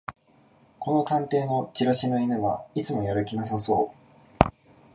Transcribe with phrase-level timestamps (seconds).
[0.79, 3.93] この探偵のチラシの犬はいつもやる気なさそ
[4.47, 4.51] う